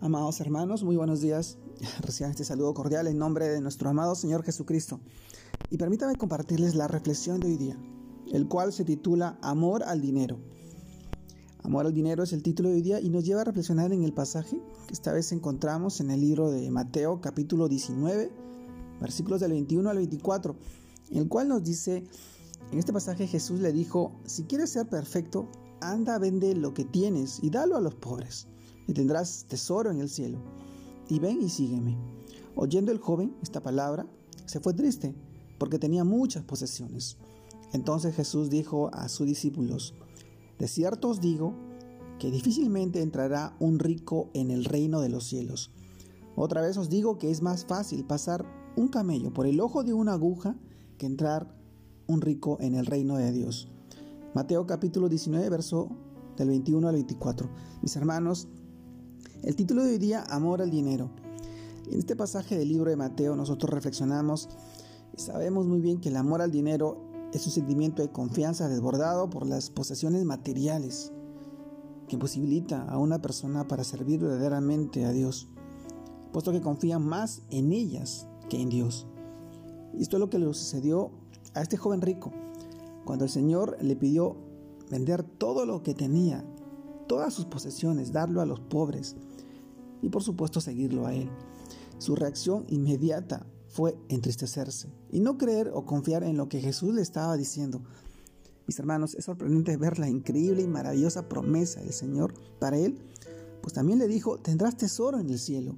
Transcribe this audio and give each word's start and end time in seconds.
Amados 0.00 0.40
hermanos, 0.40 0.84
muy 0.84 0.94
buenos 0.94 1.20
días. 1.20 1.58
Reciban 2.02 2.30
este 2.30 2.44
saludo 2.44 2.72
cordial 2.72 3.08
en 3.08 3.18
nombre 3.18 3.48
de 3.48 3.60
nuestro 3.60 3.90
amado 3.90 4.14
Señor 4.14 4.44
Jesucristo. 4.44 5.00
Y 5.70 5.76
permítame 5.76 6.14
compartirles 6.14 6.76
la 6.76 6.86
reflexión 6.86 7.40
de 7.40 7.48
hoy 7.48 7.56
día, 7.56 7.76
el 8.32 8.46
cual 8.46 8.72
se 8.72 8.84
titula 8.84 9.40
Amor 9.42 9.82
al 9.82 10.00
dinero. 10.00 10.38
Amor 11.64 11.84
al 11.84 11.94
dinero 11.94 12.22
es 12.22 12.32
el 12.32 12.44
título 12.44 12.68
de 12.68 12.76
hoy 12.76 12.82
día 12.82 13.00
y 13.00 13.10
nos 13.10 13.24
lleva 13.24 13.40
a 13.40 13.44
reflexionar 13.44 13.92
en 13.92 14.04
el 14.04 14.12
pasaje 14.12 14.62
que 14.86 14.94
esta 14.94 15.12
vez 15.12 15.32
encontramos 15.32 16.00
en 16.00 16.12
el 16.12 16.20
libro 16.20 16.52
de 16.52 16.70
Mateo 16.70 17.20
capítulo 17.20 17.66
19, 17.68 18.30
versículos 19.00 19.40
del 19.40 19.50
21 19.50 19.90
al 19.90 19.96
24, 19.96 20.54
en 21.10 21.18
el 21.18 21.28
cual 21.28 21.48
nos 21.48 21.64
dice, 21.64 22.04
en 22.70 22.78
este 22.78 22.92
pasaje 22.92 23.26
Jesús 23.26 23.58
le 23.58 23.72
dijo, 23.72 24.12
si 24.26 24.44
quieres 24.44 24.70
ser 24.70 24.88
perfecto, 24.88 25.48
anda, 25.80 26.20
vende 26.20 26.54
lo 26.54 26.72
que 26.72 26.84
tienes 26.84 27.40
y 27.42 27.50
dalo 27.50 27.76
a 27.76 27.80
los 27.80 27.96
pobres 27.96 28.46
y 28.88 28.94
tendrás 28.94 29.44
tesoro 29.46 29.92
en 29.92 30.00
el 30.00 30.08
cielo. 30.08 30.38
Y 31.08 31.20
ven 31.20 31.40
y 31.40 31.48
sígueme. 31.48 31.96
Oyendo 32.56 32.90
el 32.90 32.98
joven 32.98 33.36
esta 33.40 33.62
palabra, 33.62 34.06
se 34.46 34.58
fue 34.58 34.74
triste, 34.74 35.14
porque 35.58 35.78
tenía 35.78 36.02
muchas 36.02 36.42
posesiones. 36.42 37.18
Entonces 37.72 38.16
Jesús 38.16 38.50
dijo 38.50 38.90
a 38.92 39.08
sus 39.08 39.26
discípulos, 39.26 39.94
De 40.58 40.66
cierto 40.66 41.10
os 41.10 41.20
digo 41.20 41.54
que 42.18 42.30
difícilmente 42.30 43.02
entrará 43.02 43.54
un 43.60 43.78
rico 43.78 44.30
en 44.34 44.50
el 44.50 44.64
reino 44.64 45.00
de 45.00 45.10
los 45.10 45.24
cielos. 45.24 45.70
Otra 46.34 46.62
vez 46.62 46.76
os 46.76 46.88
digo 46.88 47.18
que 47.18 47.30
es 47.30 47.42
más 47.42 47.66
fácil 47.66 48.04
pasar 48.04 48.44
un 48.74 48.88
camello 48.88 49.32
por 49.32 49.46
el 49.46 49.60
ojo 49.60 49.84
de 49.84 49.92
una 49.92 50.14
aguja 50.14 50.56
que 50.96 51.06
entrar 51.06 51.54
un 52.06 52.22
rico 52.22 52.56
en 52.60 52.74
el 52.74 52.86
reino 52.86 53.16
de 53.16 53.32
Dios. 53.32 53.68
Mateo 54.34 54.66
capítulo 54.66 55.08
19, 55.08 55.48
verso 55.50 55.90
del 56.36 56.48
21 56.48 56.88
al 56.88 56.94
24. 56.94 57.50
Mis 57.82 57.96
hermanos, 57.96 58.48
el 59.42 59.54
título 59.54 59.84
de 59.84 59.92
hoy 59.92 59.98
día, 59.98 60.24
Amor 60.28 60.60
al 60.60 60.70
dinero. 60.70 61.10
En 61.90 61.98
este 61.98 62.16
pasaje 62.16 62.58
del 62.58 62.68
libro 62.68 62.90
de 62.90 62.96
Mateo 62.96 63.36
nosotros 63.36 63.72
reflexionamos 63.72 64.48
y 65.16 65.20
sabemos 65.20 65.66
muy 65.66 65.80
bien 65.80 66.00
que 66.00 66.08
el 66.08 66.16
amor 66.16 66.42
al 66.42 66.50
dinero 66.50 66.98
es 67.32 67.46
un 67.46 67.52
sentimiento 67.52 68.02
de 68.02 68.10
confianza 68.10 68.68
desbordado 68.68 69.30
por 69.30 69.46
las 69.46 69.70
posesiones 69.70 70.24
materiales 70.24 71.12
que 72.08 72.18
posibilita 72.18 72.82
a 72.82 72.98
una 72.98 73.22
persona 73.22 73.68
para 73.68 73.84
servir 73.84 74.20
verdaderamente 74.20 75.04
a 75.04 75.12
Dios, 75.12 75.48
puesto 76.32 76.52
que 76.52 76.60
confía 76.60 76.98
más 76.98 77.42
en 77.50 77.72
ellas 77.72 78.26
que 78.48 78.60
en 78.60 78.70
Dios. 78.70 79.06
Y 79.94 80.02
esto 80.02 80.16
es 80.16 80.20
lo 80.20 80.30
que 80.30 80.38
le 80.38 80.46
sucedió 80.46 81.12
a 81.54 81.62
este 81.62 81.76
joven 81.76 82.00
rico, 82.00 82.32
cuando 83.04 83.24
el 83.24 83.30
Señor 83.30 83.76
le 83.80 83.94
pidió 83.94 84.36
vender 84.90 85.22
todo 85.22 85.64
lo 85.64 85.82
que 85.82 85.94
tenía, 85.94 86.44
todas 87.06 87.32
sus 87.32 87.44
posesiones, 87.44 88.12
darlo 88.12 88.40
a 88.40 88.46
los 88.46 88.60
pobres 88.60 89.16
y 90.02 90.08
por 90.08 90.22
supuesto 90.22 90.60
seguirlo 90.60 91.06
a 91.06 91.14
Él. 91.14 91.28
Su 91.98 92.14
reacción 92.14 92.64
inmediata 92.68 93.46
fue 93.68 93.96
entristecerse 94.08 94.88
y 95.10 95.20
no 95.20 95.36
creer 95.38 95.70
o 95.74 95.84
confiar 95.84 96.24
en 96.24 96.36
lo 96.36 96.48
que 96.48 96.60
Jesús 96.60 96.94
le 96.94 97.02
estaba 97.02 97.36
diciendo. 97.36 97.82
Mis 98.66 98.78
hermanos, 98.78 99.14
es 99.14 99.24
sorprendente 99.24 99.76
ver 99.76 99.98
la 99.98 100.08
increíble 100.08 100.62
y 100.62 100.66
maravillosa 100.66 101.28
promesa 101.28 101.80
del 101.80 101.92
Señor 101.92 102.34
para 102.58 102.76
él, 102.76 102.98
pues 103.62 103.72
también 103.74 103.98
le 103.98 104.08
dijo, 104.08 104.38
tendrás 104.38 104.76
tesoro 104.76 105.18
en 105.18 105.30
el 105.30 105.38
cielo. 105.38 105.76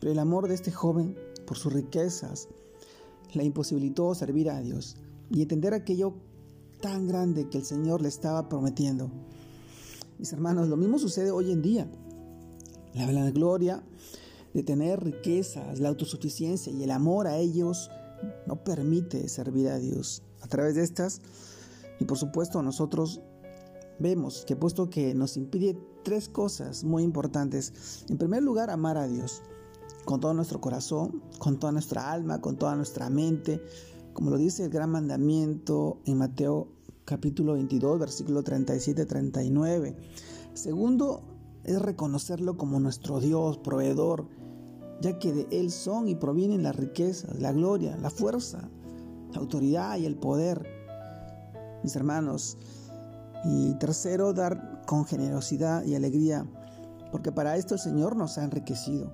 Pero 0.00 0.12
el 0.12 0.18
amor 0.18 0.48
de 0.48 0.54
este 0.54 0.72
joven 0.72 1.16
por 1.46 1.56
sus 1.56 1.72
riquezas 1.72 2.48
le 3.32 3.44
imposibilitó 3.44 4.14
servir 4.14 4.50
a 4.50 4.60
Dios 4.60 4.96
y 5.30 5.42
entender 5.42 5.74
aquello 5.74 6.14
tan 6.80 7.06
grande 7.06 7.48
que 7.48 7.58
el 7.58 7.64
Señor 7.64 8.02
le 8.02 8.08
estaba 8.08 8.48
prometiendo. 8.48 9.10
Mis 10.18 10.32
hermanos, 10.32 10.68
lo 10.68 10.76
mismo 10.76 10.98
sucede 10.98 11.30
hoy 11.30 11.50
en 11.50 11.62
día. 11.62 11.90
La 12.96 13.30
gloria 13.30 13.82
de 14.54 14.62
tener 14.62 15.04
riquezas, 15.04 15.80
la 15.80 15.90
autosuficiencia 15.90 16.72
y 16.72 16.82
el 16.82 16.90
amor 16.90 17.26
a 17.26 17.36
ellos 17.36 17.90
no 18.46 18.64
permite 18.64 19.28
servir 19.28 19.68
a 19.68 19.78
Dios. 19.78 20.22
A 20.40 20.48
través 20.48 20.76
de 20.76 20.82
estas, 20.82 21.20
y 22.00 22.06
por 22.06 22.16
supuesto 22.16 22.62
nosotros 22.62 23.20
vemos 23.98 24.44
que 24.46 24.56
puesto 24.56 24.88
que 24.88 25.14
nos 25.14 25.36
impide 25.36 25.78
tres 26.04 26.30
cosas 26.30 26.84
muy 26.84 27.02
importantes. 27.02 28.04
En 28.08 28.16
primer 28.16 28.42
lugar, 28.42 28.70
amar 28.70 28.96
a 28.96 29.06
Dios 29.06 29.42
con 30.06 30.20
todo 30.20 30.32
nuestro 30.32 30.60
corazón, 30.62 31.22
con 31.38 31.58
toda 31.58 31.72
nuestra 31.72 32.10
alma, 32.10 32.40
con 32.40 32.56
toda 32.56 32.76
nuestra 32.76 33.10
mente, 33.10 33.60
como 34.14 34.30
lo 34.30 34.38
dice 34.38 34.64
el 34.64 34.70
gran 34.70 34.90
mandamiento 34.90 35.98
en 36.06 36.16
Mateo 36.16 36.68
capítulo 37.04 37.52
22, 37.54 37.98
versículo 37.98 38.42
37-39. 38.42 39.96
Segundo, 40.54 41.35
es 41.66 41.82
reconocerlo 41.82 42.56
como 42.56 42.80
nuestro 42.80 43.20
Dios, 43.20 43.58
proveedor, 43.58 44.28
ya 45.00 45.18
que 45.18 45.32
de 45.32 45.46
Él 45.50 45.70
son 45.70 46.08
y 46.08 46.14
provienen 46.14 46.62
las 46.62 46.76
riquezas, 46.76 47.38
la 47.38 47.52
gloria, 47.52 47.96
la 47.96 48.10
fuerza, 48.10 48.70
la 49.32 49.40
autoridad 49.40 49.98
y 49.98 50.06
el 50.06 50.16
poder. 50.16 50.64
Mis 51.82 51.96
hermanos, 51.96 52.56
y 53.44 53.74
tercero, 53.74 54.32
dar 54.32 54.82
con 54.86 55.04
generosidad 55.04 55.84
y 55.84 55.94
alegría, 55.94 56.46
porque 57.10 57.32
para 57.32 57.56
esto 57.56 57.74
el 57.74 57.80
Señor 57.80 58.16
nos 58.16 58.38
ha 58.38 58.44
enriquecido. 58.44 59.12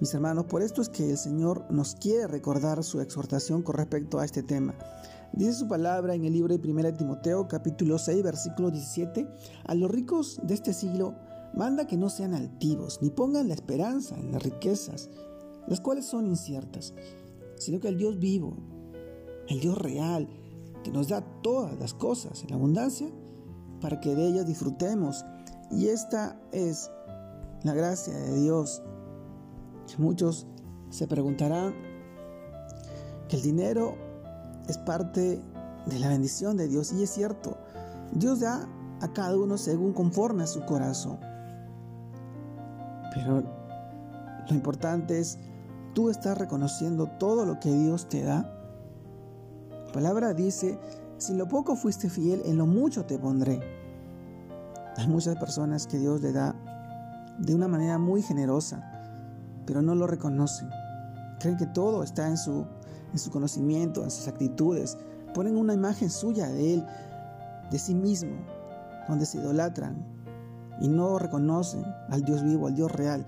Mis 0.00 0.14
hermanos, 0.14 0.46
por 0.46 0.62
esto 0.62 0.80
es 0.80 0.88
que 0.88 1.10
el 1.10 1.18
Señor 1.18 1.66
nos 1.70 1.94
quiere 1.94 2.26
recordar 2.26 2.82
su 2.84 3.00
exhortación 3.00 3.62
con 3.62 3.76
respecto 3.76 4.18
a 4.18 4.24
este 4.24 4.42
tema. 4.42 4.74
Dice 5.32 5.52
su 5.52 5.68
palabra 5.68 6.14
en 6.14 6.24
el 6.24 6.32
libro 6.32 6.56
de 6.56 6.68
1 6.68 6.94
Timoteo 6.94 7.46
capítulo 7.46 7.98
6 7.98 8.22
versículo 8.22 8.70
17, 8.70 9.28
a 9.64 9.74
los 9.76 9.88
ricos 9.88 10.40
de 10.42 10.54
este 10.54 10.72
siglo 10.72 11.14
manda 11.54 11.86
que 11.86 11.96
no 11.96 12.08
sean 12.08 12.34
altivos, 12.34 12.98
ni 13.00 13.10
pongan 13.10 13.46
la 13.46 13.54
esperanza 13.54 14.18
en 14.18 14.32
las 14.32 14.42
riquezas, 14.42 15.08
las 15.68 15.80
cuales 15.80 16.04
son 16.06 16.26
inciertas, 16.26 16.94
sino 17.56 17.78
que 17.78 17.88
el 17.88 17.96
Dios 17.96 18.18
vivo, 18.18 18.56
el 19.48 19.60
Dios 19.60 19.78
real, 19.78 20.28
que 20.82 20.90
nos 20.90 21.08
da 21.08 21.22
todas 21.42 21.78
las 21.78 21.94
cosas 21.94 22.42
en 22.42 22.52
abundancia, 22.52 23.08
para 23.80 24.00
que 24.00 24.14
de 24.14 24.26
ellas 24.26 24.46
disfrutemos. 24.46 25.24
Y 25.70 25.86
esta 25.88 26.40
es 26.52 26.90
la 27.62 27.72
gracia 27.72 28.14
de 28.14 28.40
Dios. 28.40 28.82
Muchos 29.98 30.46
se 30.90 31.06
preguntarán 31.06 31.74
que 33.28 33.36
el 33.36 33.42
dinero 33.42 34.09
es 34.70 34.78
parte 34.78 35.42
de 35.86 35.98
la 35.98 36.08
bendición 36.08 36.56
de 36.56 36.68
Dios. 36.68 36.92
Y 36.92 37.02
es 37.02 37.10
cierto, 37.10 37.58
Dios 38.12 38.40
da 38.40 38.66
a 39.00 39.12
cada 39.12 39.36
uno 39.36 39.58
según 39.58 39.92
conforme 39.92 40.44
a 40.44 40.46
su 40.46 40.64
corazón. 40.64 41.18
Pero 43.14 43.42
lo 44.48 44.54
importante 44.54 45.18
es, 45.18 45.38
tú 45.94 46.10
estás 46.10 46.38
reconociendo 46.38 47.06
todo 47.18 47.44
lo 47.44 47.58
que 47.58 47.72
Dios 47.72 48.08
te 48.08 48.22
da. 48.22 48.56
La 49.86 49.92
palabra 49.92 50.34
dice, 50.34 50.78
si 51.18 51.34
lo 51.34 51.48
poco 51.48 51.74
fuiste 51.76 52.08
fiel, 52.08 52.42
en 52.44 52.56
lo 52.56 52.66
mucho 52.66 53.04
te 53.04 53.18
pondré. 53.18 53.60
Hay 54.96 55.08
muchas 55.08 55.36
personas 55.36 55.86
que 55.86 55.98
Dios 55.98 56.20
le 56.20 56.32
da 56.32 56.54
de 57.38 57.54
una 57.54 57.68
manera 57.68 57.98
muy 57.98 58.22
generosa, 58.22 58.84
pero 59.66 59.82
no 59.82 59.94
lo 59.94 60.06
reconocen. 60.06 60.68
Creen 61.40 61.56
que 61.56 61.66
todo 61.66 62.02
está 62.02 62.28
en 62.28 62.36
su 62.36 62.66
en 63.12 63.18
su 63.18 63.30
conocimiento, 63.30 64.04
en 64.04 64.10
sus 64.10 64.28
actitudes. 64.28 64.96
Ponen 65.34 65.56
una 65.56 65.74
imagen 65.74 66.10
suya 66.10 66.48
de 66.48 66.74
Él, 66.74 66.86
de 67.70 67.78
sí 67.78 67.94
mismo, 67.94 68.32
donde 69.08 69.26
se 69.26 69.38
idolatran 69.38 70.04
y 70.80 70.88
no 70.88 71.18
reconocen 71.18 71.84
al 72.08 72.24
Dios 72.24 72.42
vivo, 72.42 72.66
al 72.66 72.74
Dios 72.74 72.90
real, 72.92 73.26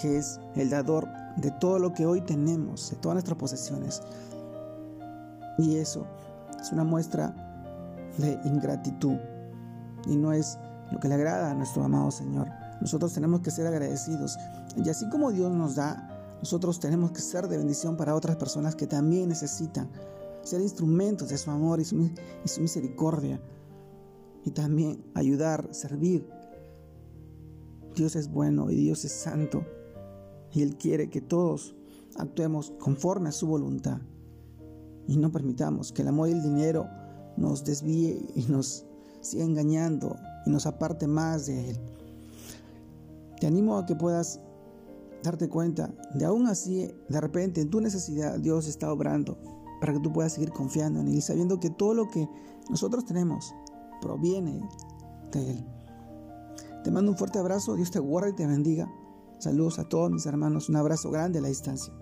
que 0.00 0.18
es 0.18 0.40
el 0.54 0.70
dador 0.70 1.08
de 1.36 1.50
todo 1.52 1.78
lo 1.78 1.92
que 1.92 2.06
hoy 2.06 2.20
tenemos, 2.22 2.90
de 2.90 2.96
todas 2.96 3.14
nuestras 3.14 3.38
posesiones. 3.38 4.02
Y 5.58 5.76
eso 5.76 6.06
es 6.60 6.72
una 6.72 6.84
muestra 6.84 7.34
de 8.18 8.38
ingratitud 8.44 9.16
y 10.06 10.16
no 10.16 10.32
es 10.32 10.58
lo 10.90 10.98
que 11.00 11.08
le 11.08 11.14
agrada 11.14 11.50
a 11.50 11.54
nuestro 11.54 11.84
amado 11.84 12.10
Señor. 12.10 12.48
Nosotros 12.80 13.12
tenemos 13.12 13.40
que 13.40 13.50
ser 13.50 13.66
agradecidos. 13.66 14.38
Y 14.76 14.88
así 14.88 15.08
como 15.08 15.32
Dios 15.32 15.52
nos 15.52 15.76
da 15.76 16.15
nosotros 16.40 16.80
tenemos 16.80 17.12
que 17.12 17.20
ser 17.20 17.48
de 17.48 17.58
bendición 17.58 17.96
para 17.96 18.14
otras 18.14 18.36
personas 18.36 18.76
que 18.76 18.86
también 18.86 19.28
necesitan 19.28 19.90
ser 20.46 20.60
instrumentos 20.60 21.28
de 21.28 21.38
su 21.38 21.50
amor 21.50 21.80
y 21.80 21.84
su, 21.84 21.96
misericordia. 22.60 23.40
Y 24.44 24.52
también 24.52 25.04
ayudar, 25.14 25.68
servir. 25.72 26.28
Dios 27.96 28.14
es 28.14 28.30
bueno 28.30 28.70
y 28.70 28.76
Dios 28.76 29.04
es 29.04 29.12
santo. 29.12 29.64
Y 30.52 30.62
Él 30.62 30.76
quiere 30.76 31.10
que 31.10 31.20
todos 31.20 31.74
actuemos 32.16 32.72
conforme 32.78 33.30
a 33.30 33.32
su 33.32 33.48
voluntad. 33.48 33.98
Y 35.08 35.16
no 35.16 35.32
permitamos 35.32 35.92
que 35.92 36.02
el 36.02 36.08
amor 36.08 36.28
y 36.28 36.32
el 36.32 36.42
dinero 36.42 36.86
nos 37.36 37.64
desvíe 37.64 38.24
y 38.34 38.42
nos 38.44 38.86
siga 39.20 39.44
engañando 39.44 40.16
y 40.46 40.50
nos 40.50 40.66
aparte 40.66 41.08
más 41.08 41.46
de 41.46 41.70
Él. 41.70 41.76
Te 43.40 43.48
animo 43.48 43.78
a 43.78 43.86
que 43.86 43.96
puedas 43.96 44.40
darte 45.26 45.48
cuenta 45.48 45.92
de 46.14 46.24
aún 46.24 46.46
así, 46.46 46.90
de 47.08 47.20
repente 47.20 47.60
en 47.60 47.70
tu 47.70 47.80
necesidad 47.80 48.38
Dios 48.38 48.66
está 48.66 48.92
obrando 48.92 49.38
para 49.80 49.92
que 49.92 50.00
tú 50.00 50.12
puedas 50.12 50.32
seguir 50.32 50.50
confiando 50.50 51.00
en 51.00 51.08
Él 51.08 51.22
sabiendo 51.22 51.60
que 51.60 51.70
todo 51.70 51.94
lo 51.94 52.08
que 52.08 52.28
nosotros 52.70 53.04
tenemos 53.04 53.54
proviene 54.00 54.60
de 55.32 55.50
Él. 55.50 55.66
Te 56.84 56.90
mando 56.90 57.10
un 57.10 57.18
fuerte 57.18 57.38
abrazo, 57.38 57.74
Dios 57.74 57.90
te 57.90 57.98
guarde 57.98 58.30
y 58.30 58.34
te 58.34 58.46
bendiga. 58.46 58.90
Saludos 59.38 59.78
a 59.78 59.88
todos 59.88 60.10
mis 60.10 60.24
hermanos, 60.26 60.68
un 60.68 60.76
abrazo 60.76 61.10
grande 61.10 61.40
a 61.40 61.42
la 61.42 61.48
distancia. 61.48 61.92